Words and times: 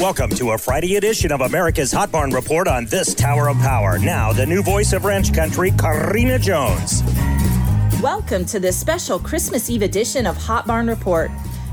Welcome 0.00 0.28
to 0.32 0.50
a 0.50 0.58
Friday 0.58 0.96
edition 0.96 1.32
of 1.32 1.40
America's 1.40 1.90
Hot 1.90 2.12
Barn 2.12 2.30
Report 2.30 2.68
on 2.68 2.84
this 2.84 3.14
Tower 3.14 3.48
of 3.48 3.56
Power. 3.60 3.98
Now, 3.98 4.30
the 4.30 4.44
new 4.44 4.62
voice 4.62 4.92
of 4.92 5.06
ranch 5.06 5.32
country, 5.32 5.70
Karina 5.70 6.38
Jones. 6.38 7.02
Welcome 8.02 8.44
to 8.46 8.60
this 8.60 8.78
special 8.78 9.18
Christmas 9.18 9.70
Eve 9.70 9.80
edition 9.80 10.26
of 10.26 10.36
Hot 10.36 10.66
Barn 10.66 10.86
Report. 10.86 11.30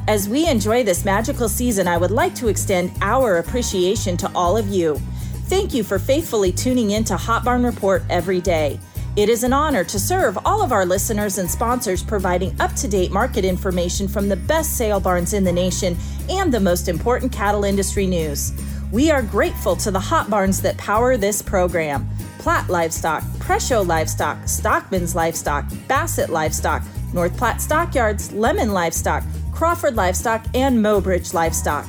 As 0.07 0.29
we 0.29 0.47
enjoy 0.47 0.85
this 0.85 1.03
magical 1.03 1.49
season, 1.49 1.85
I 1.85 1.97
would 1.97 2.11
like 2.11 2.33
to 2.35 2.47
extend 2.47 2.93
our 3.01 3.39
appreciation 3.39 4.15
to 4.15 4.31
all 4.33 4.55
of 4.55 4.69
you. 4.69 5.01
Thank 5.47 5.73
you 5.73 5.83
for 5.83 5.99
faithfully 5.99 6.53
tuning 6.53 6.91
in 6.91 7.03
to 7.03 7.17
Hot 7.17 7.43
Barn 7.43 7.65
Report 7.65 8.03
every 8.09 8.39
day. 8.39 8.79
It 9.15 9.29
is 9.29 9.43
an 9.43 9.53
honor 9.53 9.83
to 9.83 9.99
serve 9.99 10.39
all 10.43 10.63
of 10.63 10.71
our 10.71 10.87
listeners 10.87 11.37
and 11.37 11.47
sponsors 11.49 12.01
providing 12.01 12.59
up 12.59 12.73
to 12.73 12.87
date 12.87 13.11
market 13.11 13.45
information 13.45 14.07
from 14.07 14.27
the 14.27 14.35
best 14.35 14.75
sale 14.75 14.99
barns 14.99 15.33
in 15.33 15.43
the 15.43 15.51
nation 15.51 15.95
and 16.31 16.51
the 16.51 16.59
most 16.59 16.87
important 16.87 17.31
cattle 17.31 17.63
industry 17.63 18.07
news. 18.07 18.53
We 18.91 19.11
are 19.11 19.21
grateful 19.21 19.75
to 19.75 19.91
the 19.91 19.99
hot 19.99 20.31
barns 20.31 20.63
that 20.63 20.79
power 20.79 21.15
this 21.15 21.43
program 21.43 22.09
Platte 22.39 22.69
Livestock, 22.69 23.21
Presho 23.37 23.85
Livestock, 23.85 24.47
Stockman's 24.47 25.13
Livestock, 25.13 25.65
Bassett 25.87 26.31
Livestock, 26.31 26.81
North 27.13 27.37
Platte 27.37 27.61
Stockyards, 27.61 28.29
Lemmon 28.29 28.71
Livestock, 28.71 29.23
Crawford 29.51 29.95
Livestock, 29.95 30.43
and 30.55 30.83
Mobridge 30.83 31.35
Livestock. 31.35 31.85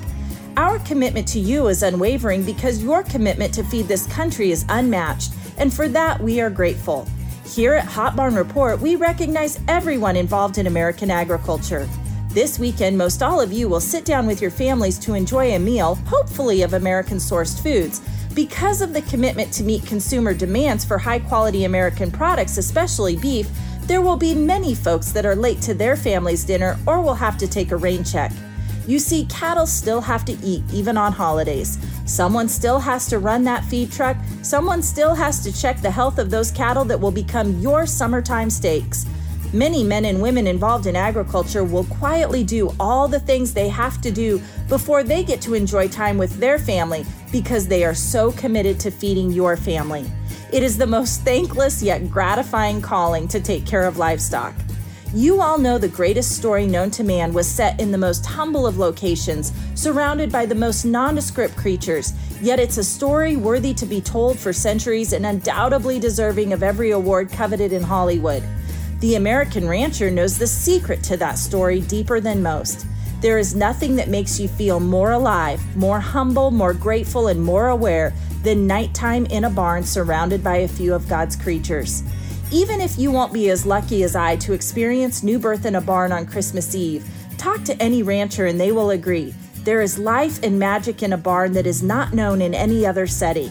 Our 0.58 0.78
commitment 0.80 1.26
to 1.28 1.40
you 1.40 1.68
is 1.68 1.82
unwavering 1.82 2.44
because 2.44 2.82
your 2.82 3.02
commitment 3.02 3.54
to 3.54 3.64
feed 3.64 3.88
this 3.88 4.06
country 4.08 4.50
is 4.50 4.66
unmatched, 4.68 5.32
and 5.56 5.72
for 5.72 5.88
that 5.88 6.20
we 6.20 6.40
are 6.40 6.50
grateful. 6.50 7.08
Here 7.46 7.74
at 7.74 7.84
Hot 7.84 8.16
Barn 8.16 8.34
Report, 8.34 8.80
we 8.80 8.96
recognize 8.96 9.60
everyone 9.68 10.16
involved 10.16 10.56
in 10.56 10.66
American 10.66 11.10
agriculture. 11.10 11.86
This 12.30 12.58
weekend, 12.58 12.96
most 12.96 13.22
all 13.22 13.40
of 13.40 13.52
you 13.52 13.68
will 13.68 13.80
sit 13.80 14.06
down 14.06 14.26
with 14.26 14.40
your 14.40 14.50
families 14.50 14.98
to 15.00 15.14
enjoy 15.14 15.54
a 15.54 15.58
meal, 15.58 15.96
hopefully 16.06 16.62
of 16.62 16.72
American 16.72 17.18
sourced 17.18 17.62
foods. 17.62 18.00
Because 18.34 18.80
of 18.80 18.94
the 18.94 19.02
commitment 19.02 19.52
to 19.52 19.62
meet 19.62 19.86
consumer 19.86 20.32
demands 20.32 20.84
for 20.84 20.96
high 20.96 21.20
quality 21.20 21.64
American 21.64 22.10
products, 22.10 22.56
especially 22.56 23.14
beef, 23.14 23.48
there 23.82 24.00
will 24.00 24.16
be 24.16 24.34
many 24.34 24.74
folks 24.74 25.12
that 25.12 25.26
are 25.26 25.36
late 25.36 25.60
to 25.60 25.74
their 25.74 25.96
family's 25.96 26.44
dinner 26.44 26.78
or 26.86 27.02
will 27.02 27.14
have 27.14 27.36
to 27.38 27.46
take 27.46 27.70
a 27.72 27.76
rain 27.76 28.02
check. 28.02 28.32
You 28.86 28.98
see, 28.98 29.24
cattle 29.26 29.66
still 29.66 30.02
have 30.02 30.24
to 30.26 30.32
eat 30.42 30.62
even 30.72 30.96
on 30.96 31.12
holidays. 31.12 31.78
Someone 32.04 32.48
still 32.48 32.78
has 32.78 33.06
to 33.08 33.18
run 33.18 33.44
that 33.44 33.64
feed 33.64 33.90
truck. 33.90 34.16
Someone 34.42 34.82
still 34.82 35.14
has 35.14 35.42
to 35.44 35.52
check 35.52 35.80
the 35.80 35.90
health 35.90 36.18
of 36.18 36.30
those 36.30 36.50
cattle 36.50 36.84
that 36.84 37.00
will 37.00 37.10
become 37.10 37.58
your 37.60 37.86
summertime 37.86 38.50
steaks. 38.50 39.06
Many 39.54 39.84
men 39.84 40.04
and 40.04 40.20
women 40.20 40.46
involved 40.46 40.86
in 40.86 40.96
agriculture 40.96 41.64
will 41.64 41.84
quietly 41.84 42.42
do 42.42 42.74
all 42.80 43.06
the 43.06 43.20
things 43.20 43.54
they 43.54 43.68
have 43.68 44.00
to 44.02 44.10
do 44.10 44.42
before 44.68 45.02
they 45.02 45.22
get 45.22 45.40
to 45.42 45.54
enjoy 45.54 45.88
time 45.88 46.18
with 46.18 46.38
their 46.38 46.58
family 46.58 47.06
because 47.30 47.68
they 47.68 47.84
are 47.84 47.94
so 47.94 48.32
committed 48.32 48.80
to 48.80 48.90
feeding 48.90 49.30
your 49.30 49.56
family. 49.56 50.04
It 50.52 50.62
is 50.62 50.76
the 50.76 50.86
most 50.86 51.22
thankless 51.22 51.82
yet 51.82 52.10
gratifying 52.10 52.82
calling 52.82 53.28
to 53.28 53.40
take 53.40 53.64
care 53.64 53.84
of 53.84 53.96
livestock. 53.96 54.54
You 55.14 55.40
all 55.40 55.58
know 55.58 55.78
the 55.78 55.86
greatest 55.86 56.36
story 56.36 56.66
known 56.66 56.90
to 56.90 57.04
man 57.04 57.32
was 57.32 57.46
set 57.46 57.78
in 57.78 57.92
the 57.92 57.98
most 57.98 58.26
humble 58.26 58.66
of 58.66 58.78
locations, 58.78 59.52
surrounded 59.76 60.32
by 60.32 60.44
the 60.44 60.56
most 60.56 60.84
nondescript 60.84 61.56
creatures, 61.56 62.12
yet 62.42 62.58
it's 62.58 62.78
a 62.78 62.82
story 62.82 63.36
worthy 63.36 63.72
to 63.74 63.86
be 63.86 64.00
told 64.00 64.36
for 64.40 64.52
centuries 64.52 65.12
and 65.12 65.24
undoubtedly 65.24 66.00
deserving 66.00 66.52
of 66.52 66.64
every 66.64 66.90
award 66.90 67.30
coveted 67.30 67.72
in 67.72 67.80
Hollywood. 67.80 68.42
The 68.98 69.14
American 69.14 69.68
rancher 69.68 70.10
knows 70.10 70.36
the 70.36 70.48
secret 70.48 71.04
to 71.04 71.16
that 71.18 71.38
story 71.38 71.82
deeper 71.82 72.18
than 72.18 72.42
most. 72.42 72.84
There 73.20 73.38
is 73.38 73.54
nothing 73.54 73.94
that 73.94 74.08
makes 74.08 74.40
you 74.40 74.48
feel 74.48 74.80
more 74.80 75.12
alive, 75.12 75.62
more 75.76 76.00
humble, 76.00 76.50
more 76.50 76.74
grateful, 76.74 77.28
and 77.28 77.40
more 77.40 77.68
aware 77.68 78.12
than 78.42 78.66
nighttime 78.66 79.26
in 79.26 79.44
a 79.44 79.50
barn 79.50 79.84
surrounded 79.84 80.42
by 80.42 80.56
a 80.56 80.68
few 80.68 80.92
of 80.92 81.08
God's 81.08 81.36
creatures. 81.36 82.02
Even 82.54 82.80
if 82.80 82.96
you 83.00 83.10
won't 83.10 83.32
be 83.32 83.50
as 83.50 83.66
lucky 83.66 84.04
as 84.04 84.14
I 84.14 84.36
to 84.36 84.52
experience 84.52 85.24
new 85.24 85.40
birth 85.40 85.66
in 85.66 85.74
a 85.74 85.80
barn 85.80 86.12
on 86.12 86.24
Christmas 86.24 86.72
Eve, 86.72 87.04
talk 87.36 87.64
to 87.64 87.82
any 87.82 88.04
rancher 88.04 88.46
and 88.46 88.60
they 88.60 88.70
will 88.70 88.90
agree. 88.90 89.34
There 89.64 89.82
is 89.82 89.98
life 89.98 90.40
and 90.40 90.56
magic 90.56 91.02
in 91.02 91.14
a 91.14 91.16
barn 91.16 91.52
that 91.54 91.66
is 91.66 91.82
not 91.82 92.14
known 92.14 92.40
in 92.40 92.54
any 92.54 92.86
other 92.86 93.08
setting. 93.08 93.50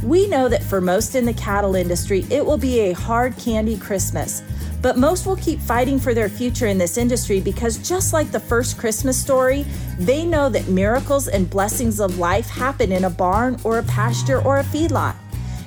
We 0.00 0.28
know 0.28 0.48
that 0.48 0.62
for 0.62 0.80
most 0.80 1.16
in 1.16 1.24
the 1.24 1.34
cattle 1.34 1.74
industry, 1.74 2.24
it 2.30 2.46
will 2.46 2.56
be 2.56 2.78
a 2.78 2.92
hard 2.92 3.36
candy 3.36 3.76
Christmas. 3.76 4.44
But 4.80 4.96
most 4.96 5.26
will 5.26 5.34
keep 5.34 5.58
fighting 5.58 5.98
for 5.98 6.14
their 6.14 6.28
future 6.28 6.68
in 6.68 6.78
this 6.78 6.96
industry 6.96 7.40
because, 7.40 7.78
just 7.78 8.12
like 8.12 8.30
the 8.30 8.38
first 8.38 8.78
Christmas 8.78 9.20
story, 9.20 9.66
they 9.98 10.24
know 10.24 10.48
that 10.50 10.68
miracles 10.68 11.26
and 11.26 11.50
blessings 11.50 11.98
of 11.98 12.18
life 12.20 12.48
happen 12.48 12.92
in 12.92 13.06
a 13.06 13.10
barn 13.10 13.58
or 13.64 13.78
a 13.78 13.82
pasture 13.82 14.40
or 14.40 14.58
a 14.58 14.62
feedlot. 14.62 15.16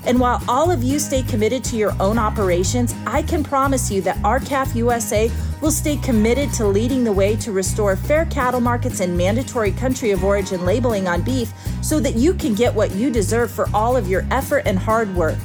And 0.06 0.20
while 0.20 0.42
all 0.48 0.72
of 0.72 0.84
you 0.84 1.00
stay 1.00 1.24
committed 1.24 1.64
to 1.66 1.76
your 1.76 1.94
own 2.00 2.18
operations, 2.18 2.96
I 3.06 3.22
can 3.22 3.44
promise 3.44 3.92
you 3.92 4.02
that 4.02 4.18
R-CALF 4.24 4.76
USA 4.76 5.32
will 5.62 5.72
stay 5.72 5.98
committed 5.98 6.54
to 6.54 6.66
leading 6.66 7.04
the 7.04 7.12
way 7.12 7.36
to 7.38 7.52
restore 7.52 7.96
fair 7.96 8.26
cattle 8.26 8.62
markets 8.62 9.02
and 9.02 9.18
mandatory 9.18 9.72
country 9.72 10.12
of 10.12 10.24
origin 10.24 10.66
labeling 10.66 11.08
on 11.08 11.22
beef 11.22 11.52
so 11.82 12.00
that 12.00 12.16
you 12.16 12.34
can 12.34 12.56
get 12.56 12.74
what 12.74 12.96
you 12.96 13.10
deserve 13.10 13.52
for 13.52 13.68
all 13.74 13.98
of 13.98 14.08
your 14.08 14.26
effort 14.32 14.64
and 14.66 14.80
hard 14.80 15.14
work. 15.16 15.38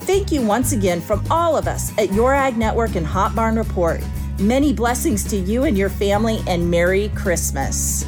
Thank 0.00 0.30
you 0.30 0.40
once 0.42 0.72
again 0.72 1.00
from 1.00 1.24
all 1.30 1.56
of 1.56 1.66
us 1.66 1.96
at 1.98 2.12
Your 2.12 2.32
Ag 2.32 2.56
Network 2.56 2.94
and 2.94 3.06
Hot 3.06 3.34
Barn 3.34 3.56
Report. 3.56 4.00
Many 4.38 4.72
blessings 4.72 5.24
to 5.30 5.36
you 5.36 5.64
and 5.64 5.76
your 5.76 5.88
family, 5.88 6.40
and 6.46 6.70
Merry 6.70 7.08
Christmas. 7.14 8.06